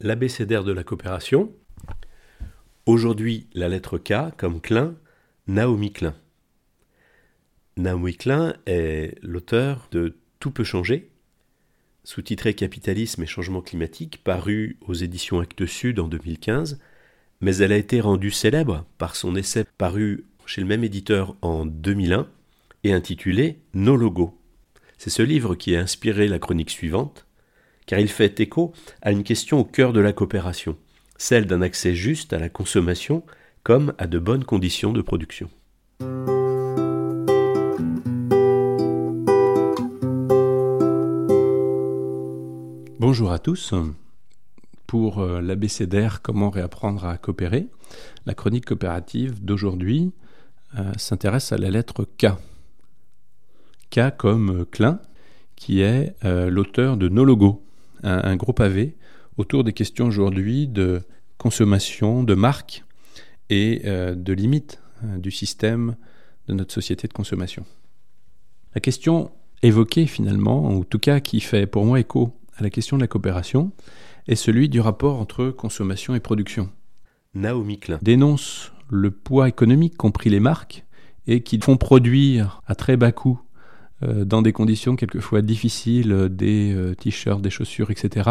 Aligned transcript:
l'abécédaire 0.00 0.64
de 0.64 0.72
la 0.72 0.84
coopération. 0.84 1.52
Aujourd'hui, 2.86 3.48
la 3.54 3.68
lettre 3.68 3.98
K 3.98 4.36
comme 4.36 4.60
Klein, 4.60 4.94
Naomi 5.46 5.92
Klein. 5.92 6.14
Naomi 7.76 8.16
Klein 8.16 8.54
est 8.66 9.18
l'auteur 9.22 9.88
de 9.90 10.16
Tout 10.38 10.50
peut 10.50 10.64
changer, 10.64 11.10
sous-titré 12.04 12.54
Capitalisme 12.54 13.22
et 13.22 13.26
changement 13.26 13.62
climatique, 13.62 14.22
paru 14.22 14.78
aux 14.86 14.94
éditions 14.94 15.40
Actes 15.40 15.66
Sud 15.66 15.98
en 15.98 16.08
2015, 16.08 16.78
mais 17.40 17.56
elle 17.56 17.72
a 17.72 17.76
été 17.76 18.00
rendue 18.00 18.30
célèbre 18.30 18.86
par 18.96 19.16
son 19.16 19.34
essai 19.34 19.64
paru 19.76 20.24
chez 20.46 20.60
le 20.60 20.66
même 20.66 20.84
éditeur 20.84 21.36
en 21.42 21.66
2001 21.66 22.28
et 22.84 22.92
intitulé 22.92 23.58
Nos 23.74 23.96
logos. 23.96 24.38
C'est 24.96 25.10
ce 25.10 25.22
livre 25.22 25.54
qui 25.56 25.74
a 25.76 25.80
inspiré 25.80 26.28
la 26.28 26.38
chronique 26.38 26.70
suivante, 26.70 27.25
car 27.86 27.98
il 27.98 28.08
fait 28.08 28.38
écho 28.40 28.72
à 29.00 29.12
une 29.12 29.22
question 29.22 29.60
au 29.60 29.64
cœur 29.64 29.92
de 29.92 30.00
la 30.00 30.12
coopération, 30.12 30.76
celle 31.16 31.46
d'un 31.46 31.62
accès 31.62 31.94
juste 31.94 32.32
à 32.32 32.38
la 32.38 32.48
consommation 32.48 33.22
comme 33.62 33.94
à 33.98 34.06
de 34.06 34.18
bonnes 34.18 34.44
conditions 34.44 34.92
de 34.92 35.02
production. 35.02 35.48
Bonjour 42.98 43.30
à 43.30 43.38
tous. 43.38 43.74
Pour 44.86 45.18
euh, 45.18 45.40
l'abécédaire 45.40 46.22
Comment 46.22 46.50
réapprendre 46.50 47.04
à 47.04 47.18
coopérer, 47.18 47.68
la 48.24 48.34
chronique 48.34 48.66
coopérative 48.66 49.44
d'aujourd'hui 49.44 50.12
euh, 50.78 50.92
s'intéresse 50.96 51.52
à 51.52 51.58
la 51.58 51.70
lettre 51.70 52.04
K. 52.04 52.26
K 53.90 54.16
comme 54.16 54.64
Klein, 54.66 55.00
qui 55.56 55.80
est 55.80 56.14
euh, 56.24 56.50
l'auteur 56.50 56.96
de 56.96 57.08
Nos 57.08 57.24
logos, 57.24 57.65
un, 58.02 58.36
gros 58.36 58.52
pavé 58.52 58.96
autour 59.36 59.64
des 59.64 59.72
questions 59.72 60.06
aujourd'hui 60.06 60.68
de 60.68 61.02
consommation, 61.38 62.22
de 62.22 62.34
marque 62.34 62.84
et 63.50 63.82
euh, 63.84 64.14
de 64.14 64.32
limites 64.32 64.80
euh, 65.04 65.18
du 65.18 65.30
système 65.30 65.96
de 66.48 66.54
notre 66.54 66.72
société 66.72 67.08
de 67.08 67.12
consommation. 67.12 67.64
La 68.74 68.80
question 68.80 69.30
évoquée 69.62 70.06
finalement, 70.06 70.70
ou 70.70 70.80
en 70.80 70.84
tout 70.84 70.98
cas 70.98 71.20
qui 71.20 71.40
fait 71.40 71.66
pour 71.66 71.84
moi 71.84 72.00
écho 72.00 72.32
à 72.56 72.62
la 72.62 72.70
question 72.70 72.96
de 72.96 73.02
la 73.02 73.08
coopération, 73.08 73.72
est 74.28 74.34
celui 74.34 74.68
du 74.68 74.80
rapport 74.80 75.20
entre 75.20 75.50
consommation 75.50 76.14
et 76.14 76.20
production. 76.20 76.70
Naomi 77.34 77.78
Klein 77.78 77.98
dénonce 78.02 78.72
le 78.88 79.10
poids 79.10 79.48
économique 79.48 79.96
compris 79.96 80.30
les 80.30 80.40
marques 80.40 80.84
et 81.26 81.42
qui 81.42 81.58
font 81.60 81.76
produire 81.76 82.62
à 82.66 82.74
très 82.74 82.96
bas 82.96 83.12
coût 83.12 83.40
dans 84.02 84.42
des 84.42 84.52
conditions 84.52 84.94
quelquefois 84.94 85.42
difficiles, 85.42 86.12
euh, 86.12 86.28
des 86.28 86.74
euh, 86.74 86.94
t-shirts, 86.94 87.40
des 87.40 87.50
chaussures, 87.50 87.90
etc. 87.90 88.30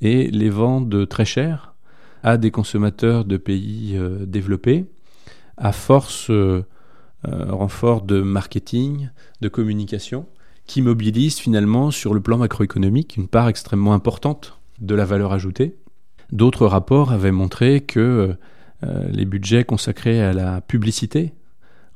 Et 0.00 0.30
les 0.30 0.50
vendent 0.50 1.08
très 1.08 1.24
cher 1.24 1.74
à 2.22 2.38
des 2.38 2.50
consommateurs 2.50 3.26
de 3.26 3.36
pays 3.36 3.98
développés, 4.26 4.86
à 5.58 5.72
force 5.72 6.30
renfort 7.22 8.00
de 8.00 8.22
marketing, 8.22 9.10
de 9.42 9.48
communication, 9.48 10.24
qui 10.66 10.80
mobilisent 10.80 11.38
finalement 11.38 11.90
sur 11.90 12.14
le 12.14 12.22
plan 12.22 12.38
macroéconomique 12.38 13.18
une 13.18 13.28
part 13.28 13.48
extrêmement 13.48 13.92
importante 13.92 14.58
de 14.80 14.94
la 14.94 15.04
valeur 15.04 15.34
ajoutée. 15.34 15.76
D'autres 16.32 16.66
rapports 16.66 17.12
avaient 17.12 17.30
montré 17.30 17.82
que 17.82 18.34
les 18.82 19.26
budgets 19.26 19.64
consacrés 19.64 20.22
à 20.22 20.32
la 20.32 20.62
publicité 20.62 21.34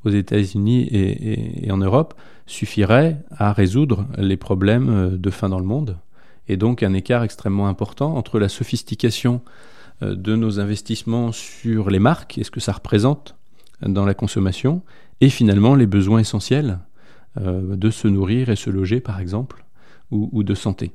aux 0.05 0.11
États-Unis 0.11 0.89
et, 0.91 1.71
en 1.71 1.79
Europe 1.79 2.15
suffirait 2.47 3.19
à 3.37 3.53
résoudre 3.53 4.07
les 4.17 4.37
problèmes 4.37 4.89
euh, 4.89 5.17
de 5.17 5.31
faim 5.31 5.49
dans 5.49 5.59
le 5.59 5.65
monde. 5.65 5.99
Et 6.49 6.57
donc 6.57 6.83
un 6.83 6.95
écart 6.95 7.23
extrêmement 7.23 7.69
important 7.69 8.17
entre 8.17 8.39
la 8.39 8.49
sophistication 8.49 9.43
euh, 10.03 10.15
de 10.15 10.35
nos 10.35 10.61
investissements 10.61 11.33
sur 11.33 11.91
les 11.91 11.99
marques 11.99 12.39
et 12.39 12.45
ce 12.45 12.51
que 12.51 12.61
ça 12.61 12.73
représente 12.73 13.37
dans 13.83 14.05
la 14.05 14.15
consommation, 14.15 14.83
et 15.21 15.29
finalement 15.29 15.77
les 15.77 15.87
besoins 15.87 16.19
essentiels 16.19 16.81
euh, 17.41 17.77
de 17.77 17.91
se 17.91 18.09
nourrir 18.09 18.49
et 18.49 18.57
se 18.57 18.71
loger, 18.71 19.01
par 19.01 19.21
exemple, 19.21 19.65
ou, 20.11 20.43
de 20.43 20.55
santé. 20.55 20.93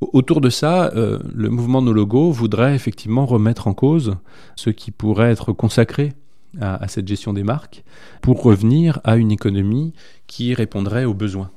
Autour 0.00 0.42
de 0.42 0.50
ça, 0.50 0.92
le 0.94 1.48
mouvement 1.48 1.80
No 1.80 1.94
Logo 1.94 2.30
voudrait 2.30 2.74
effectivement 2.74 3.24
remettre 3.24 3.66
en 3.66 3.72
cause 3.72 4.16
ce 4.56 4.68
qui 4.68 4.90
pourrait 4.90 5.30
être 5.30 5.54
consacré 5.54 6.12
à, 6.60 6.86
cette 6.88 7.08
gestion 7.08 7.32
des 7.32 7.42
marques 7.42 7.84
pour 8.22 8.42
revenir 8.42 9.00
à 9.04 9.16
une 9.16 9.32
économie 9.32 9.92
qui 10.26 10.54
répondrait 10.54 11.04
aux 11.04 11.14
besoins 11.14 11.50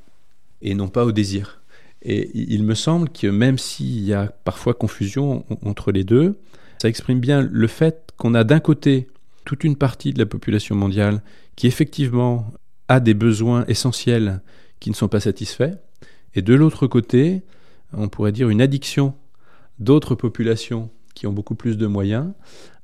et 0.62 0.74
non 0.74 0.88
pas 0.88 1.06
aux 1.06 1.12
désirs. 1.12 1.62
Et 2.02 2.30
il 2.34 2.64
me 2.64 2.76
semble 2.76 3.10
que 3.10 3.28
même 3.28 3.58
s'il 3.58 4.04
y 4.04 4.14
a 4.14 4.28
parfois 4.44 4.74
confusion 4.74 5.46
entre 5.64 5.92
les 5.92 6.04
deux, 6.04 6.40
ça 6.82 6.90
exprime 6.90 7.20
bien 7.20 7.42
le 7.42 7.68
fait 7.68 8.12
qu'on 8.18 8.34
a 8.36 8.44
d'un 8.44 8.60
côté 8.60 9.08
toute 9.46 9.64
une 9.64 9.76
partie 9.76 10.14
de 10.14 10.20
la 10.20 10.26
population 10.26 10.76
mondiale 10.76 11.22
qui 11.56 11.68
effectivement 11.68 12.52
a 12.88 13.00
des 13.00 13.14
besoins 13.14 13.66
essentiels 13.68 14.42
qui 14.80 14.90
ne 14.90 14.96
sont 14.96 15.08
pas 15.08 15.20
satisfaits, 15.20 15.74
et 16.36 16.42
de 16.42 16.54
l'autre 16.54 16.86
côté, 16.88 17.42
on 17.94 18.10
pourrait 18.10 18.32
dire 18.32 18.50
une 18.50 18.62
addiction 18.62 19.16
d'autres 19.80 20.16
populations 20.16 20.90
qui 21.16 21.26
ont 21.26 21.34
beaucoup 21.34 21.56
plus 21.56 21.78
de 21.78 21.88
moyens 21.88 22.32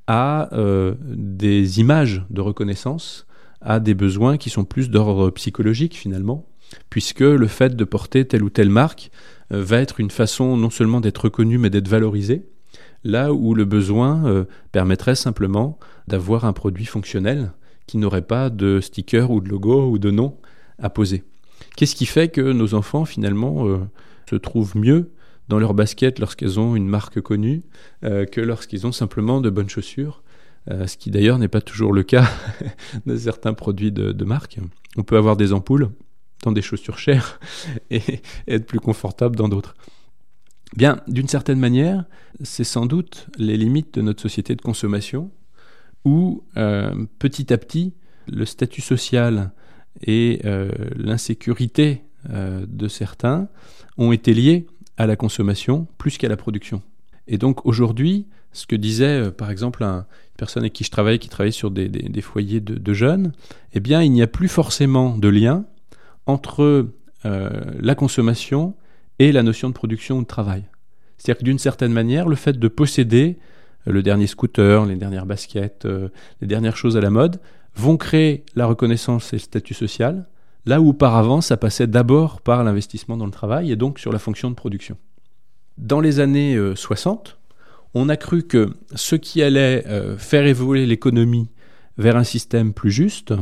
à 0.07 0.53
euh, 0.53 0.95
des 1.01 1.79
images 1.79 2.23
de 2.29 2.41
reconnaissance, 2.41 3.25
à 3.61 3.79
des 3.79 3.93
besoins 3.93 4.37
qui 4.37 4.49
sont 4.49 4.65
plus 4.65 4.89
d'ordre 4.89 5.29
psychologique 5.31 5.95
finalement, 5.95 6.45
puisque 6.89 7.21
le 7.21 7.47
fait 7.47 7.75
de 7.75 7.83
porter 7.83 8.25
telle 8.27 8.43
ou 8.43 8.49
telle 8.49 8.69
marque 8.69 9.11
euh, 9.51 9.63
va 9.63 9.77
être 9.77 9.99
une 9.99 10.11
façon 10.11 10.57
non 10.57 10.69
seulement 10.69 11.01
d'être 11.01 11.25
reconnu 11.25 11.57
mais 11.57 11.69
d'être 11.69 11.87
valorisé, 11.87 12.45
là 13.03 13.33
où 13.33 13.53
le 13.53 13.65
besoin 13.65 14.25
euh, 14.25 14.45
permettrait 14.71 15.15
simplement 15.15 15.79
d'avoir 16.07 16.45
un 16.45 16.53
produit 16.53 16.85
fonctionnel 16.85 17.51
qui 17.87 17.97
n'aurait 17.97 18.21
pas 18.21 18.49
de 18.49 18.79
sticker 18.81 19.31
ou 19.31 19.41
de 19.41 19.49
logo 19.49 19.89
ou 19.89 19.99
de 19.99 20.11
nom 20.11 20.37
à 20.79 20.89
poser. 20.89 21.23
Qu'est-ce 21.75 21.95
qui 21.95 22.05
fait 22.05 22.29
que 22.29 22.41
nos 22.41 22.73
enfants 22.73 23.05
finalement 23.05 23.65
se 24.29 24.35
trouvent 24.35 24.77
mieux 24.77 25.11
dans 25.47 25.59
leur 25.59 25.73
basket 25.73 26.19
lorsqu'elles 26.19 26.59
ont 26.59 26.75
une 26.75 26.87
marque 26.87 27.21
connue 27.21 27.63
euh, 28.03 28.25
que 28.25 28.41
lorsqu'ils 28.41 28.87
ont 28.87 28.91
simplement 28.91 29.41
de 29.41 29.49
bonnes 29.49 29.69
chaussures, 29.69 30.23
euh, 30.71 30.87
ce 30.87 30.97
qui 30.97 31.11
d'ailleurs 31.11 31.39
n'est 31.39 31.49
pas 31.49 31.61
toujours 31.61 31.93
le 31.93 32.03
cas 32.03 32.29
de 33.05 33.17
certains 33.17 33.53
produits 33.53 33.91
de, 33.91 34.25
marque. 34.25 34.59
On 34.97 35.03
peut 35.03 35.17
avoir 35.17 35.35
des 35.35 35.53
ampoules 35.53 35.89
dans 36.43 36.51
des 36.51 36.61
chaussures 36.61 36.97
chères 36.97 37.39
et, 37.91 38.21
être 38.47 38.65
plus 38.65 38.79
confortable 38.79 39.35
dans 39.35 39.49
d'autres. 39.49 39.75
Bien, 40.75 41.01
d'une 41.07 41.27
certaine 41.27 41.59
manière, 41.59 42.05
c'est 42.41 42.63
sans 42.63 42.85
doute 42.85 43.27
les 43.37 43.57
limites 43.57 43.93
de 43.93 44.01
notre 44.01 44.21
société 44.21 44.55
de 44.55 44.61
consommation 44.61 45.31
où 46.03 46.43
euh, 46.57 47.05
petit 47.19 47.53
à 47.53 47.57
petit, 47.57 47.93
le 48.27 48.45
statut 48.45 48.81
social 48.81 49.51
et 50.01 50.41
l'insécurité 50.95 52.03
de 52.27 52.87
certains 52.87 53.49
ont 53.97 54.11
été 54.11 54.33
liés 54.33 54.65
à 54.97 55.07
la 55.07 55.15
consommation 55.15 55.87
plus 55.97 56.17
qu'à 56.17 56.29
la 56.29 56.37
production. 56.37 56.81
Et 57.27 57.37
donc 57.37 57.65
aujourd'hui, 57.65 58.27
ce 58.51 58.67
que 58.67 58.75
disait 58.75 59.27
euh, 59.27 59.31
par 59.31 59.49
exemple 59.49 59.83
une 59.83 60.03
personne 60.37 60.63
avec 60.63 60.73
qui 60.73 60.83
je 60.83 60.91
travaille, 60.91 61.19
qui 61.19 61.29
travaille 61.29 61.53
sur 61.53 61.71
des, 61.71 62.21
foyers 62.21 62.59
de, 62.59 62.93
jeunes, 62.93 63.33
eh 63.73 63.79
bien 63.79 64.01
il 64.01 64.11
n'y 64.11 64.21
a 64.21 64.27
plus 64.27 64.47
forcément 64.47 65.17
de 65.17 65.27
lien 65.27 65.65
entre 66.25 66.87
euh, 67.25 67.49
la 67.79 67.95
consommation 67.95 68.75
et 69.19 69.31
la 69.31 69.43
notion 69.43 69.69
de 69.69 69.73
production 69.73 70.17
ou 70.17 70.21
de 70.21 70.27
travail. 70.27 70.63
C'est-à-dire 71.17 71.39
que 71.39 71.45
d'une 71.45 71.59
certaine 71.59 71.93
manière, 71.93 72.27
le 72.27 72.35
fait 72.35 72.59
de 72.59 72.67
posséder 72.67 73.37
euh, 73.87 73.91
le 73.91 74.03
dernier 74.03 74.27
scooter, 74.27 74.85
les 74.85 74.95
dernières 74.95 75.25
baskets, 75.25 75.87
les 76.41 76.47
dernières 76.47 76.77
choses 76.77 76.97
à 76.97 77.01
la 77.01 77.09
mode, 77.09 77.39
vont 77.75 77.97
créer 77.97 78.45
la 78.55 78.65
reconnaissance 78.65 79.33
et 79.33 79.37
le 79.37 79.41
statut 79.41 79.73
social, 79.73 80.27
là 80.65 80.81
où 80.81 80.89
auparavant 80.89 81.41
ça 81.41 81.57
passait 81.57 81.87
d'abord 81.87 82.41
par 82.41 82.63
l'investissement 82.63 83.17
dans 83.17 83.25
le 83.25 83.31
travail 83.31 83.71
et 83.71 83.75
donc 83.75 83.99
sur 83.99 84.11
la 84.11 84.19
fonction 84.19 84.49
de 84.49 84.55
production. 84.55 84.97
Dans 85.77 85.99
les 85.99 86.19
années 86.19 86.57
60, 86.75 87.27
euh, 87.27 87.53
on 87.95 88.09
a 88.09 88.17
cru 88.17 88.43
que 88.43 88.73
ce 88.95 89.15
qui 89.15 89.41
allait 89.41 89.85
euh, 89.87 90.17
faire 90.17 90.45
évoluer 90.45 90.85
l'économie 90.85 91.49
vers 91.97 92.15
un 92.15 92.23
système 92.23 92.73
plus 92.73 92.91
juste, 92.91 93.33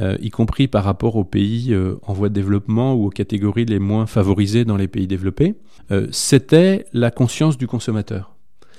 euh, 0.00 0.16
y 0.20 0.30
compris 0.30 0.66
par 0.66 0.84
rapport 0.84 1.16
aux 1.16 1.24
pays 1.24 1.76
en 2.02 2.12
voie 2.12 2.28
de 2.28 2.34
développement 2.34 2.94
ou 2.94 3.06
aux 3.06 3.10
catégories 3.10 3.64
les 3.64 3.78
moins 3.78 4.06
favorisées 4.06 4.64
dans 4.64 4.76
les 4.76 4.88
pays 4.88 5.06
développés, 5.06 5.54
c'était 6.10 6.86
la 6.92 7.10
conscience 7.10 7.58
du 7.58 7.66
consommateur. 7.66 8.34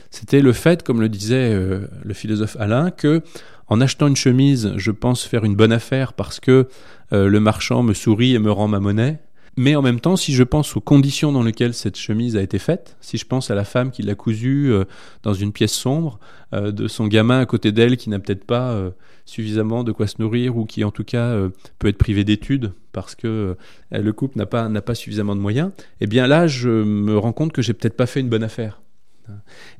c'était 0.10 0.42
le 0.42 0.54
fait, 0.54 0.84
comme 0.84 1.00
le 1.00 1.08
disait 1.08 1.54
le 1.54 2.14
philosophe 2.14 2.58
Alain, 2.60 2.92
que 2.92 3.22
en 3.68 3.82
achetant 3.82 4.08
une 4.08 4.16
chemise, 4.16 4.74
je 4.78 4.92
pense 4.92 5.24
faire 5.24 5.44
une 5.44 5.56
bonne 5.56 5.72
affaire 5.72 6.14
parce 6.14 6.40
que 6.40 6.68
euh, 7.14 7.28
le 7.28 7.40
marchand 7.40 7.84
me 7.84 7.94
sourit 7.94 8.36
et 8.36 8.40
me 8.40 8.52
rend 8.52 8.68
ma 8.68 8.80
monnaie. 8.80 9.20
Mais 9.58 9.76
en 9.76 9.82
même 9.82 10.02
temps, 10.02 10.18
si 10.18 10.34
je 10.34 10.44
pense 10.44 10.76
aux 10.76 10.82
conditions 10.82 11.32
dans 11.32 11.42
lesquelles 11.42 11.74
cette 11.74 11.96
chemise 11.96 12.36
a 12.36 12.42
été 12.42 12.60
faite, 12.60 12.98
si 13.00 13.18
je 13.18 13.26
pense 13.26 13.52
à 13.52 13.56
la 13.56 13.64
femme 13.64 13.90
qui 13.90 14.02
l'a 14.02 14.14
cousue 14.14 14.70
euh, 14.72 14.84
dans 15.24 15.34
une 15.34 15.54
pièce 15.54 15.72
sombre, 15.72 16.20
euh, 16.54 16.72
de 16.72 16.90
son 16.90 17.08
gamin 17.08 17.40
à 17.40 17.46
côté 17.46 17.72
d'elle 17.72 17.96
qui 17.96 18.10
n'a 18.10 18.20
peut-être 18.20 18.44
pas 18.44 18.78
suffisamment 19.26 19.84
de 19.84 19.92
quoi 19.92 20.08
se 20.08 20.16
nourrir 20.20 20.58
ou 20.58 20.66
qui 20.66 20.84
en 20.84 20.92
tout 20.92 21.04
cas 21.04 21.36
peut 21.80 21.88
être 21.88 21.98
privé 21.98 22.24
d'études 22.24 22.74
parce 22.92 23.16
que 23.16 23.58
le 23.92 24.14
couple 24.14 24.38
n'a 24.38 24.46
pas, 24.46 24.70
pas 24.82 24.96
suffisamment 24.96 25.36
de 25.36 25.42
moyens, 25.42 25.72
eh 26.00 26.08
bien 26.08 26.28
là, 26.28 26.48
je 26.48 26.70
me 26.70 27.18
rends 27.18 27.34
compte 27.34 27.52
que 27.52 27.62
j'ai 27.62 27.74
peut-être 27.74 27.98
pas 27.98 28.06
fait 28.06 28.20
une 28.20 28.30
bonne 28.30 28.44
affaire. 28.44 28.82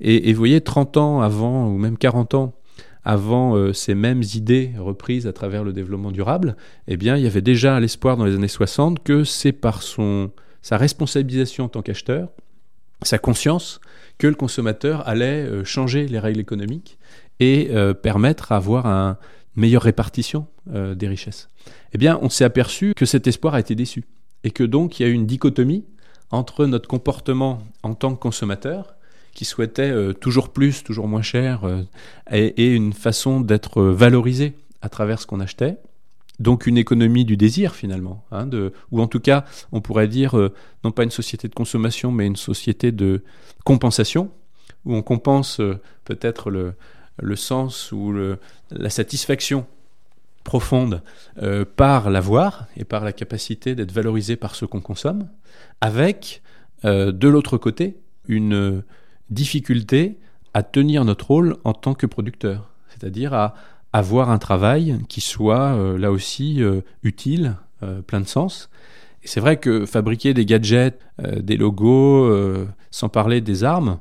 Et, 0.02 0.30
et 0.30 0.34
vous 0.34 0.40
voyez, 0.40 0.62
30 0.62 0.98
ans 0.98 1.22
avant, 1.22 1.68
ou 1.68 1.78
même 1.78 1.98
40 1.98 2.34
ans 2.34 2.56
avant 3.06 3.56
euh, 3.56 3.72
ces 3.72 3.94
mêmes 3.94 4.24
idées 4.34 4.74
reprises 4.78 5.28
à 5.28 5.34
travers 5.34 5.63
le 5.63 5.72
développement 5.72 6.12
durable, 6.12 6.57
eh 6.88 6.98
bien, 6.98 7.16
il 7.16 7.24
y 7.24 7.28
avait 7.28 7.42
déjà 7.42 7.80
l'espoir 7.80 8.18
dans 8.18 8.25
les 8.25 8.34
années 8.34 8.48
60 8.48 9.04
que 9.04 9.24
c'est 9.24 9.52
par 9.52 9.84
son, 9.84 10.31
sa 10.63 10.78
responsabilisation 10.78 11.66
en 11.66 11.69
tant 11.69 11.84
qu'acheteur, 11.84 12.30
sa 13.04 13.19
conscience, 13.19 13.80
que 14.18 14.28
le 14.28 14.34
consommateur 14.34 15.07
allait 15.07 15.46
euh, 15.46 15.63
changer 15.63 16.07
les 16.07 16.19
règles 16.19 16.40
économiques 16.40 16.98
et 17.40 17.69
euh, 17.72 17.94
permettre 17.94 18.52
à 18.52 18.57
avoir 18.57 18.88
une 18.88 19.16
meilleure 19.56 19.84
répartition 19.84 20.48
des 20.68 21.08
richesses. 21.08 21.48
Eh 21.94 22.00
bien, 22.00 22.18
on 22.24 22.30
s'est 22.30 22.44
aperçu 22.44 22.94
que 22.96 23.06
cet 23.06 23.28
espoir 23.28 23.54
a 23.54 23.60
été 23.60 23.75
déçu 23.75 24.04
et 24.44 24.50
que 24.50 24.63
donc 24.63 25.00
il 25.00 25.04
y 25.04 25.06
a 25.06 25.10
eu 25.10 25.13
une 25.13 25.28
dichotomie 25.28 25.86
entre 26.31 26.66
notre 26.66 26.88
comportement 26.90 27.60
en 27.84 27.94
tant 27.94 28.16
que 28.16 28.19
consommateur 28.19 28.94
qui 29.36 29.46
souhaitait 29.46 29.92
euh, 29.92 30.14
toujours 30.14 30.50
plus, 30.50 30.84
toujours 30.84 31.08
moins 31.08 31.22
cher, 31.22 31.66
euh, 31.66 31.84
et, 32.32 32.72
une 32.72 32.94
façon 32.94 33.42
d'être 33.42 33.84
valorisé 33.84 34.56
à 34.82 34.90
travers 34.90 35.22
ce 35.22 35.28
qu'on 35.28 35.42
achetait. 35.42 35.78
Donc 36.40 36.68
une 36.68 36.78
économie 36.78 37.24
du 37.24 37.38
désir 37.38 37.76
finalement, 37.76 38.26
hein, 38.32 38.50
ou 38.92 39.02
en 39.02 39.08
tout 39.08 39.22
cas 39.22 39.46
on 39.72 39.80
pourrait 39.80 40.10
dire 40.10 40.38
euh, 40.38 40.54
non 40.84 40.92
pas 40.92 41.04
une 41.04 41.12
société 41.12 41.48
de 41.48 41.54
consommation 41.54 42.12
mais 42.12 42.26
une 42.26 42.36
société 42.36 42.92
de 42.92 43.24
compensation, 43.64 44.32
où 44.84 44.96
on 44.96 45.02
compense 45.02 45.62
peut-être 46.04 46.50
le, 46.50 46.74
le, 47.22 47.36
sens 47.36 47.92
ou 47.92 48.14
la 48.70 48.90
satisfaction 48.90 49.66
profonde 50.44 51.02
par 51.76 52.12
l'avoir 52.12 52.68
et 52.78 52.84
par 52.84 53.04
la 53.04 53.12
capacité 53.12 53.74
d'être 53.74 53.92
valorisé 53.92 54.36
par 54.36 54.54
ce 54.54 54.66
qu'on 54.66 54.82
consomme, 54.82 55.28
avec 55.82 56.44
de 56.84 57.28
l'autre 57.28 57.58
côté 57.58 57.98
une 58.28 58.84
difficulté 59.30 60.18
à 60.54 60.63
tenir 60.63 61.04
notre 61.06 61.27
rôle 61.27 61.57
en 61.63 61.74
tant 61.74 61.94
que 61.94 62.06
producteur, 62.06 62.69
c'est-à-dire 62.89 63.33
à 63.33 63.56
avoir 63.95 64.30
un 64.30 64.39
travail 64.39 65.00
qui 65.07 65.22
soit 65.22 65.74
euh, 65.74 65.98
là 65.98 66.12
aussi 66.12 66.62
euh, 66.62 66.81
utile, 67.04 67.56
euh, 67.81 68.01
plein 68.01 68.19
de 68.19 68.27
sens. 68.27 68.69
Et 69.24 69.27
c'est 69.27 69.39
vrai 69.39 69.57
que 69.57 69.86
fabriquer 69.86 70.33
des 70.33 70.45
gadgets, 70.45 71.00
des 71.18 71.57
logos, 71.57 72.31
sans 72.92 73.10
parler 73.10 73.42
des 73.42 73.63
armes, 73.63 73.98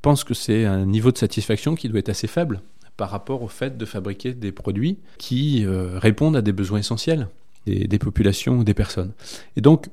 pense 0.00 0.24
que 0.24 0.32
c'est 0.32 0.64
un 0.64 0.86
niveau 0.86 1.12
de 1.12 1.18
satisfaction 1.18 1.74
qui 1.74 1.90
doit 1.90 1.98
être 1.98 2.08
assez 2.08 2.26
faible 2.26 2.62
par 2.96 3.10
rapport 3.10 3.42
au 3.42 3.48
fait 3.48 3.76
de 3.76 3.84
fabriquer 3.84 4.32
des 4.32 4.50
produits 4.50 4.96
qui 5.18 5.66
répondent 5.66 6.36
à 6.36 6.40
des 6.40 6.52
besoins 6.52 6.78
essentiels 6.78 7.28
des, 7.66 7.86
des, 7.86 7.98
populations 7.98 8.60
ou 8.60 8.64
des 8.64 8.72
personnes. 8.72 9.12
Et 9.56 9.60
donc, 9.60 9.90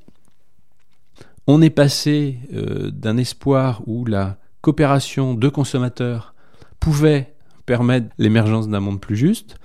on 1.46 1.62
est 1.62 1.70
passé 1.70 2.38
d'un 2.50 3.18
espoir 3.18 3.82
où 3.86 4.06
la 4.06 4.38
coopération 4.62 5.34
de 5.34 5.50
consommateurs 5.50 6.34
pouvait 6.80 7.34
permettre 7.66 8.08
l'émergence 8.18 8.68
d'un 8.68 8.80
monde 8.80 9.00
plus 9.00 9.16
juste, 9.16 9.58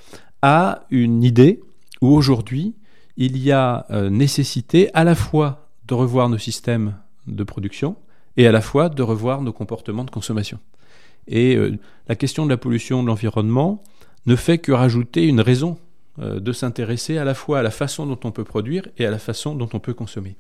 à 0.43 0.85
une 0.91 1.23
idée 1.23 1.61
où 2.01 2.09
aujourd'hui 2.09 2.75
il 3.17 3.39
y 3.39 3.53
a 3.53 3.87
euh, 3.91 4.11
nécessité 4.11 4.91
à 4.95 5.05
la 5.05 5.15
fois 5.15 5.71
de 5.87 5.95
revoir 5.95 6.29
nos 6.29 6.39
systèmes 6.39 6.97
de 7.27 7.45
production 7.45 7.97
et 8.37 8.47
à 8.47 8.53
la 8.53 8.61
fois 8.61 8.89
de 8.89 9.03
revoir 9.03 9.41
nos 9.41 9.53
comportements 9.53 10.05
de 10.05 10.11
consommation. 10.11 10.59
Et 11.29 11.57
euh, 11.57 11.79
la 12.09 12.17
question 12.17 12.45
de 12.45 12.51
la 12.51 12.57
pollution 12.57 13.03
de 13.03 13.09
l'environnement 13.09 13.83
ne 14.27 14.37
fait 14.37 14.59
que 14.59 14.73
rajouter 14.73 15.27
une 15.27 15.41
raison 15.41 15.79
euh, 16.19 16.41
de 16.41 16.53
s'intéresser 16.53 17.19
à 17.19 17.25
la 17.25 17.35
fois 17.35 17.61
à 17.61 17.63
la 17.63 17.71
façon 17.71 18.07
dont 18.07 18.19
on 18.25 18.31
peut 18.31 18.45
produire 18.45 18.89
et 18.99 19.07
à 19.07 19.11
la 19.11 19.19
façon 19.19 19.55
dont 19.55 19.69
on 19.73 19.81
peut 19.81 19.95
consommer. 19.95 20.37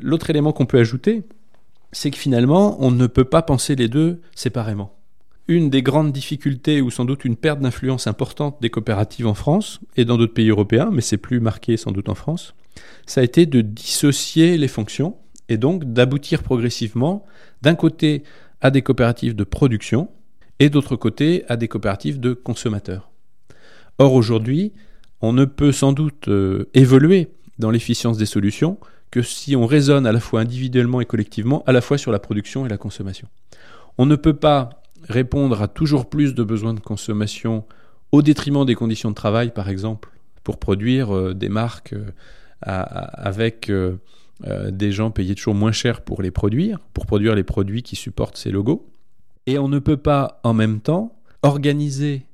L'autre 0.00 0.30
élément 0.30 0.52
qu'on 0.52 0.66
peut 0.66 0.78
ajouter, 0.78 1.22
c'est 1.92 2.10
que 2.10 2.18
finalement, 2.18 2.76
on 2.80 2.90
ne 2.90 3.06
peut 3.06 3.24
pas 3.24 3.42
penser 3.42 3.76
les 3.76 3.88
deux 3.88 4.20
séparément. 4.34 4.96
Une 5.48 5.70
des 5.70 5.82
grandes 5.82 6.12
difficultés, 6.12 6.80
ou 6.80 6.90
sans 6.90 7.04
doute 7.04 7.24
une 7.24 7.36
perte 7.36 7.60
d'influence 7.60 8.06
importante 8.06 8.56
des 8.62 8.70
coopératives 8.70 9.26
en 9.26 9.34
France 9.34 9.80
et 9.96 10.04
dans 10.04 10.16
d'autres 10.16 10.34
pays 10.34 10.48
européens, 10.50 10.90
mais 10.92 11.00
c'est 11.00 11.16
plus 11.16 11.40
marqué 11.40 11.76
sans 11.76 11.92
doute 11.92 12.08
en 12.08 12.14
France, 12.14 12.54
ça 13.06 13.20
a 13.20 13.24
été 13.24 13.44
de 13.46 13.60
dissocier 13.60 14.56
les 14.56 14.68
fonctions 14.68 15.16
et 15.48 15.58
donc 15.58 15.84
d'aboutir 15.92 16.42
progressivement 16.42 17.26
d'un 17.60 17.74
côté 17.74 18.22
à 18.60 18.70
des 18.70 18.82
coopératives 18.82 19.34
de 19.34 19.44
production 19.44 20.08
et 20.60 20.70
d'autre 20.70 20.96
côté 20.96 21.44
à 21.48 21.56
des 21.56 21.68
coopératives 21.68 22.20
de 22.20 22.32
consommateurs. 22.32 23.10
Or 23.98 24.14
aujourd'hui, 24.14 24.72
on 25.20 25.32
ne 25.32 25.44
peut 25.44 25.72
sans 25.72 25.92
doute 25.92 26.28
euh, 26.28 26.70
évoluer 26.74 27.28
dans 27.58 27.70
l'efficience 27.70 28.16
des 28.16 28.26
solutions 28.26 28.78
que 29.12 29.22
si 29.22 29.54
on 29.54 29.66
raisonne 29.66 30.06
à 30.06 30.10
la 30.10 30.18
fois 30.18 30.40
individuellement 30.40 31.00
et 31.00 31.04
collectivement, 31.04 31.62
à 31.66 31.72
la 31.72 31.82
fois 31.82 31.98
sur 31.98 32.10
la 32.10 32.18
production 32.18 32.66
et 32.66 32.68
la 32.68 32.78
consommation. 32.78 33.28
On 33.98 34.06
ne 34.06 34.16
peut 34.16 34.34
pas 34.34 34.82
répondre 35.08 35.60
à 35.60 35.68
toujours 35.68 36.08
plus 36.08 36.34
de 36.34 36.42
besoins 36.42 36.72
de 36.72 36.80
consommation 36.80 37.64
au 38.10 38.22
détriment 38.22 38.64
des 38.64 38.74
conditions 38.74 39.10
de 39.10 39.14
travail, 39.14 39.52
par 39.52 39.68
exemple, 39.68 40.08
pour 40.42 40.58
produire 40.58 41.14
euh, 41.14 41.34
des 41.34 41.50
marques 41.50 41.92
euh, 41.92 42.10
avec 42.62 43.68
euh, 43.68 43.98
des 44.70 44.92
gens 44.92 45.10
payés 45.10 45.34
toujours 45.34 45.54
moins 45.54 45.72
cher 45.72 46.00
pour 46.00 46.22
les 46.22 46.30
produire, 46.30 46.78
pour 46.94 47.04
produire 47.04 47.34
les 47.34 47.44
produits 47.44 47.82
qui 47.82 47.96
supportent 47.96 48.38
ces 48.38 48.50
logos. 48.50 48.88
Et 49.46 49.58
on 49.58 49.68
ne 49.68 49.78
peut 49.78 49.96
pas 49.98 50.40
en 50.42 50.54
même 50.54 50.80
temps 50.80 51.18
organiser 51.42 52.26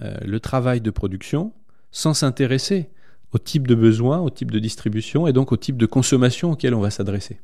le 0.00 0.38
travail 0.38 0.80
de 0.80 0.90
production 0.90 1.52
sans 1.90 2.14
s'intéresser 2.14 2.88
au 3.34 3.38
type 3.38 3.66
de 3.66 3.74
besoin, 3.74 4.20
au 4.20 4.30
type 4.30 4.52
de 4.52 4.60
distribution 4.60 5.26
et 5.26 5.32
donc 5.32 5.52
au 5.52 5.56
type 5.56 5.76
de 5.76 5.86
consommation 5.86 6.52
auquel 6.52 6.72
on 6.72 6.80
va 6.80 6.90
s'adresser. 6.90 7.40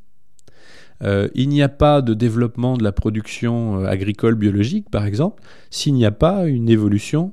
Euh, 1.03 1.29
il 1.35 1.49
n'y 1.49 1.63
a 1.63 1.69
pas 1.69 2.01
de 2.03 2.15
développement 2.15 2.77
de 2.77 2.85
la 2.85 2.93
production 2.93 3.81
euh, 3.81 3.87
agricole 3.87 4.35
biologique, 4.35 4.89
par 4.91 5.05
exemple, 5.05 5.43
s'il 5.71 5.95
n'y 5.95 6.05
a 6.05 6.13
pas 6.13 6.47
une 6.47 6.69
évolution 6.69 7.33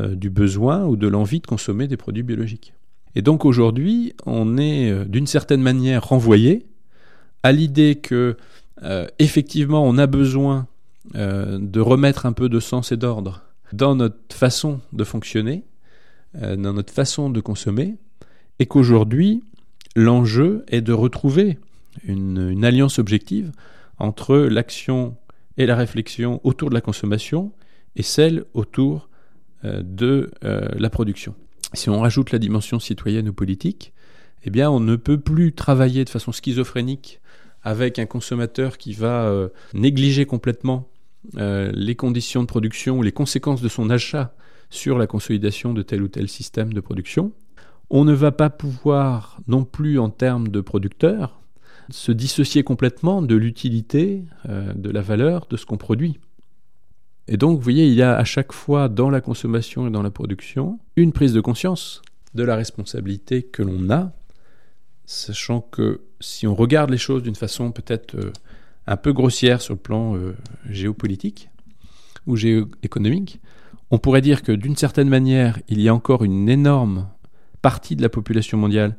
euh, 0.00 0.14
du 0.14 0.30
besoin 0.30 0.84
ou 0.84 0.96
de 0.96 1.06
l'envie 1.06 1.40
de 1.40 1.46
consommer 1.46 1.86
des 1.86 1.96
produits 1.96 2.22
biologiques. 2.22 2.72
Et 3.14 3.22
donc 3.22 3.44
aujourd'hui, 3.44 4.14
on 4.26 4.56
est 4.56 5.04
d'une 5.06 5.26
certaine 5.26 5.60
manière 5.60 6.08
renvoyé 6.08 6.66
à 7.42 7.52
l'idée 7.52 7.96
que 7.96 8.36
effectivement 9.18 9.82
on 9.82 9.98
a 9.98 10.06
besoin 10.06 10.68
de 11.14 11.80
remettre 11.80 12.26
un 12.26 12.32
peu 12.32 12.48
de 12.48 12.60
sens 12.60 12.92
et 12.92 12.96
d'ordre 12.96 13.42
dans 13.72 13.96
notre 13.96 14.36
façon 14.36 14.80
de 14.92 15.02
fonctionner, 15.04 15.64
dans 16.34 16.72
notre 16.72 16.92
façon 16.92 17.30
de 17.30 17.40
consommer, 17.40 17.96
et 18.58 18.66
qu'aujourd'hui, 18.66 19.42
l'enjeu 19.96 20.64
est 20.68 20.80
de 20.80 20.92
retrouver 20.92 21.58
une, 22.04 22.64
alliance 22.64 22.98
objective 22.98 23.52
entre 23.98 24.36
l'action 24.36 25.16
et 25.56 25.66
la 25.66 25.76
réflexion 25.76 26.40
autour 26.44 26.68
de 26.70 26.74
la 26.74 26.80
consommation 26.80 27.52
et 27.96 28.02
celle 28.02 28.44
autour 28.54 29.08
euh, 29.64 29.82
de 29.82 30.30
euh, 30.44 30.68
la 30.78 30.90
production. 30.90 31.34
Si 31.74 31.90
on 31.90 32.00
rajoute 32.00 32.30
la 32.30 32.38
dimension 32.38 32.78
citoyenne 32.78 33.28
ou 33.28 33.32
politique, 33.32 33.92
eh 34.44 34.50
bien, 34.50 34.70
on 34.70 34.80
ne 34.80 34.96
peut 34.96 35.18
plus 35.18 35.52
travailler 35.52 36.04
de 36.04 36.10
façon 36.10 36.32
schizophrénique 36.32 37.20
avec 37.62 37.98
un 37.98 38.06
consommateur 38.06 38.78
qui 38.78 38.92
va 38.92 39.50
négliger 39.74 40.26
complètement 40.26 40.88
les 41.34 41.96
conditions 41.96 42.42
de 42.42 42.46
production 42.46 42.98
ou 42.98 43.02
les 43.02 43.10
conséquences 43.10 43.60
de 43.60 43.68
son 43.68 43.90
achat 43.90 44.32
sur 44.70 44.98
la 44.98 45.06
consolidation 45.06 45.72
de 45.72 45.82
tel 45.82 46.02
ou 46.02 46.08
tel 46.08 46.28
système 46.28 46.72
de 46.72 46.80
production. 46.80 47.32
On 47.90 48.04
ne 48.04 48.12
va 48.12 48.32
pas 48.32 48.50
pouvoir 48.50 49.38
non 49.46 49.64
plus 49.64 49.98
en 49.98 50.10
termes 50.10 50.48
de 50.48 50.60
producteurs 50.60 51.40
se 51.90 52.12
dissocier 52.12 52.62
complètement 52.62 53.22
de 53.22 53.34
l'utilité, 53.34 54.24
euh, 54.48 54.72
de 54.74 54.90
la 54.90 55.00
valeur 55.00 55.46
de 55.48 55.56
ce 55.56 55.64
qu'on 55.64 55.78
produit. 55.78 56.18
Et 57.28 57.36
donc, 57.36 57.56
vous 57.56 57.62
voyez, 57.62 57.86
il 57.86 57.94
y 57.94 58.02
a 58.02 58.16
à 58.16 58.24
chaque 58.24 58.52
fois 58.52 58.88
dans 58.88 59.10
la 59.10 59.20
consommation 59.20 59.86
et 59.86 59.90
dans 59.90 60.02
la 60.02 60.10
production 60.10 60.78
une 60.96 61.12
prise 61.12 61.32
de 61.32 61.40
conscience 61.40 62.02
de 62.34 62.42
la 62.42 62.56
responsabilité 62.56 63.42
que 63.42 63.62
l'on 63.62 63.90
a, 63.90 64.12
sachant 65.06 65.60
que 65.60 66.02
si 66.20 66.46
on 66.46 66.54
regarde 66.54 66.90
les 66.90 66.98
choses 66.98 67.22
d'une 67.22 67.34
façon 67.34 67.72
peut-être 67.72 68.14
euh, 68.16 68.32
un 68.86 68.96
peu 68.96 69.12
grossière 69.12 69.60
sur 69.60 69.74
le 69.74 69.80
plan 69.80 70.16
euh, 70.16 70.36
géopolitique 70.68 71.50
ou 72.26 72.36
géoéconomique, 72.36 73.40
on 73.90 73.98
pourrait 73.98 74.20
dire 74.20 74.42
que 74.42 74.52
d'une 74.52 74.76
certaine 74.76 75.08
manière, 75.08 75.58
il 75.68 75.80
y 75.80 75.88
a 75.88 75.94
encore 75.94 76.24
une 76.24 76.48
énorme 76.48 77.08
partie 77.62 77.96
de 77.96 78.02
la 78.02 78.08
population 78.08 78.58
mondiale 78.58 78.96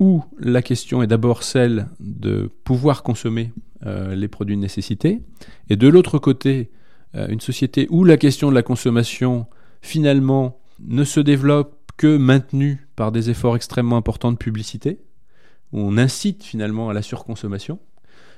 où 0.00 0.24
la 0.38 0.62
question 0.62 1.02
est 1.02 1.06
d'abord 1.06 1.42
celle 1.42 1.86
de 2.00 2.50
pouvoir 2.64 3.02
consommer 3.02 3.52
les 3.84 4.28
produits 4.28 4.56
de 4.56 4.60
nécessité, 4.60 5.20
et 5.68 5.76
de 5.76 5.88
l'autre 5.88 6.18
côté, 6.18 6.70
une 7.14 7.40
société 7.40 7.86
où 7.90 8.02
la 8.02 8.16
question 8.16 8.48
de 8.48 8.54
la 8.54 8.62
consommation, 8.62 9.46
finalement, 9.82 10.58
ne 10.80 11.04
se 11.04 11.20
développe 11.20 11.92
que 11.96 12.16
maintenue 12.16 12.88
par 12.96 13.12
des 13.12 13.30
efforts 13.30 13.56
extrêmement 13.56 13.96
importants 13.96 14.32
de 14.32 14.36
publicité, 14.36 15.00
où 15.72 15.80
on 15.80 15.96
incite 15.96 16.42
finalement 16.42 16.88
à 16.88 16.94
la 16.94 17.02
surconsommation. 17.02 17.78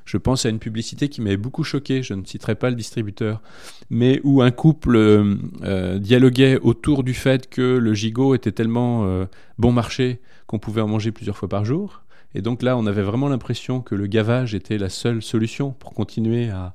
Je 0.06 0.16
pense 0.18 0.46
à 0.46 0.50
une 0.50 0.60
publicité 0.60 1.08
qui 1.08 1.20
m'avait 1.20 1.36
beaucoup 1.36 1.64
choqué, 1.64 2.02
je 2.04 2.14
ne 2.14 2.24
citerai 2.24 2.54
pas 2.54 2.70
le 2.70 2.76
distributeur, 2.76 3.42
mais 3.90 4.20
où 4.22 4.40
un 4.40 4.52
couple 4.52 4.96
euh, 4.96 5.98
dialoguait 5.98 6.58
autour 6.62 7.02
du 7.02 7.12
fait 7.12 7.50
que 7.50 7.76
le 7.76 7.92
gigot 7.92 8.36
était 8.36 8.52
tellement 8.52 9.04
euh, 9.04 9.26
bon 9.58 9.72
marché 9.72 10.20
qu'on 10.46 10.60
pouvait 10.60 10.80
en 10.80 10.86
manger 10.86 11.10
plusieurs 11.10 11.36
fois 11.36 11.48
par 11.48 11.64
jour. 11.64 12.04
Et 12.36 12.40
donc 12.40 12.62
là, 12.62 12.76
on 12.76 12.86
avait 12.86 13.02
vraiment 13.02 13.28
l'impression 13.28 13.80
que 13.80 13.96
le 13.96 14.06
gavage 14.06 14.54
était 14.54 14.78
la 14.78 14.90
seule 14.90 15.22
solution 15.22 15.72
pour 15.72 15.92
continuer 15.92 16.50
à, 16.50 16.74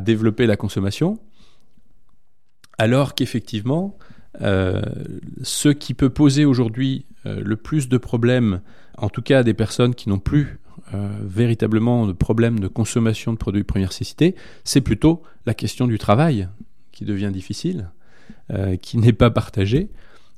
développer 0.00 0.46
la 0.46 0.56
consommation. 0.56 1.18
Alors 2.78 3.14
qu'effectivement, 3.14 3.98
euh, 4.40 4.80
ce 5.42 5.68
qui 5.68 5.92
peut 5.92 6.08
poser 6.08 6.46
aujourd'hui 6.46 7.04
le 7.26 7.56
plus 7.56 7.90
de 7.90 7.98
problèmes, 7.98 8.62
en 8.96 9.10
tout 9.10 9.20
cas 9.20 9.40
à 9.40 9.42
des 9.42 9.52
personnes 9.52 9.94
qui 9.94 10.08
n'ont 10.08 10.18
plus 10.18 10.61
euh, 10.94 11.08
véritablement 11.22 12.06
de 12.06 12.12
problèmes 12.12 12.60
de 12.60 12.68
consommation 12.68 13.32
de 13.32 13.38
produits 13.38 13.62
de 13.62 13.66
première 13.66 13.88
nécessité, 13.88 14.34
c'est 14.64 14.80
plutôt 14.80 15.22
la 15.46 15.54
question 15.54 15.86
du 15.86 15.98
travail 15.98 16.48
qui 16.90 17.04
devient 17.04 17.30
difficile, 17.32 17.90
euh, 18.50 18.76
qui 18.76 18.98
n'est 18.98 19.12
pas 19.12 19.30
partagée. 19.30 19.88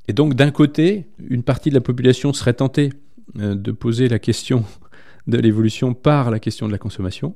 Et 0.09 0.13
donc 0.13 0.35
d'un 0.35 0.51
côté, 0.51 1.07
une 1.29 1.43
partie 1.43 1.71
de 1.71 1.75
la 1.75 1.81
population 1.81 2.33
serait 2.33 2.55
tentée 2.55 2.93
euh, 3.39 3.55
de 3.55 3.73
poser 3.73 4.09
la 4.09 4.19
question 4.19 4.65
de 5.27 5.39
l'évolution 5.39 5.95
par 5.95 6.31
la 6.31 6.39
question 6.39 6.67
de 6.67 6.73
la 6.73 6.79
consommation, 6.79 7.35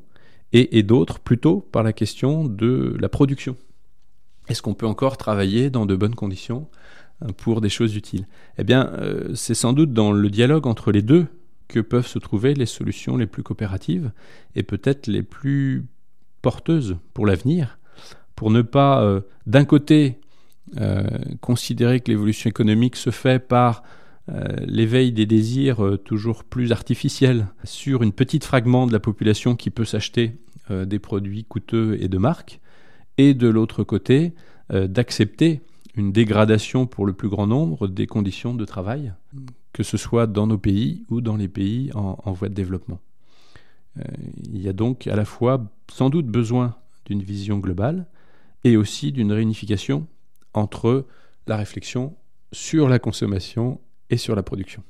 et, 0.55 0.83
d'autres 0.83 1.19
plutôt 1.19 1.61
par 1.61 1.83
la 1.83 1.93
question 1.93 2.45
de 2.45 2.97
la 2.99 3.11
production. 3.11 3.55
Est-ce 4.49 4.63
qu'on 4.63 4.73
peut 4.73 4.87
encore 4.87 5.19
travailler 5.19 5.69
dans 5.69 5.85
de 5.85 5.95
bonnes 5.95 6.15
conditions 6.15 6.69
pour 7.37 7.61
des 7.61 7.69
choses 7.69 7.95
utiles? 7.97 8.27
Eh 8.57 8.65
bien, 8.65 8.91
c'est 9.35 9.53
sans 9.53 9.75
doute 9.75 9.93
dans 9.93 10.11
le 10.11 10.31
dialogue 10.31 10.67
entre 10.67 10.91
les 10.91 11.03
deux 11.03 11.27
que 11.69 11.81
peuvent 11.81 12.07
se 12.07 12.19
trouver 12.19 12.55
les 12.55 12.67
solutions 12.67 13.17
les 13.17 13.27
plus 13.27 13.43
coopératives 13.43 14.11
et 14.57 14.63
peut-être 14.63 15.07
les 15.07 15.23
plus 15.23 15.87
porteuses 16.43 16.97
pour 17.15 17.27
l'avenir, 17.27 17.79
pour 18.35 18.51
ne 18.51 18.63
pas, 18.63 19.03
euh, 19.03 19.21
d'un 19.47 19.65
côté, 19.65 20.21
euh, 20.81 21.07
considérer 21.41 22.01
que 22.01 22.11
l'évolution 22.11 22.49
économique 22.49 22.97
se 22.97 23.11
fait 23.11 23.39
par 23.39 23.83
euh, 24.29 24.45
l'éveil 24.67 25.13
des 25.13 25.27
désirs 25.27 25.99
toujours 26.05 26.45
plus 26.45 26.73
artificiels 26.73 27.49
sur 27.65 28.03
une 28.03 28.13
petite 28.13 28.45
fragment 28.45 28.87
de 28.87 28.93
la 28.93 29.01
population 29.01 29.57
qui 29.57 29.71
peut 29.71 29.85
s'acheter 29.85 30.37
des 30.71 30.99
produits 30.99 31.45
coûteux 31.45 31.97
et 31.99 32.09
de 32.09 32.19
marque, 32.19 32.61
et 33.17 33.33
de 33.33 33.49
l'autre 33.49 33.85
côté, 33.85 34.35
d'accepter 34.71 35.63
une 35.95 36.13
dégradation 36.13 36.87
pour 36.87 37.07
le 37.07 37.15
plus 37.15 37.31
grand 37.31 37.47
nombre 37.47 37.89
des 37.89 38.07
conditions 38.07 38.53
de 38.53 38.67
travail 38.67 39.15
que 39.79 39.85
ce 39.85 39.97
soit 39.97 40.27
dans 40.27 40.49
nos 40.49 40.59
pays 40.59 41.05
ou 41.09 41.21
dans 41.21 41.37
les 41.37 41.47
pays 41.47 41.93
en, 41.95 42.33
voie 42.33 42.49
de 42.49 42.55
développement. 42.55 42.99
Euh, 43.97 44.03
il 44.53 44.61
y 44.61 44.69
a 44.69 44.73
donc 44.73 45.07
à 45.07 45.15
la 45.15 45.25
fois 45.25 45.71
sans 45.89 46.11
doute 46.11 46.27
besoin 46.27 46.75
d'une 47.05 47.23
vision 47.23 47.59
globale 47.59 48.09
et 48.65 48.77
aussi 48.77 49.13
d'une 49.13 49.31
réunification 49.31 50.09
entre 50.53 51.07
la 51.47 51.57
réflexion 51.57 52.17
sur 52.51 52.89
la 52.89 52.99
consommation 52.99 53.81
et 54.11 54.17
sur 54.17 54.35
la 54.35 54.43
production. 54.43 54.83